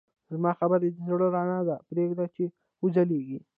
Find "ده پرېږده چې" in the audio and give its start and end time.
1.67-2.43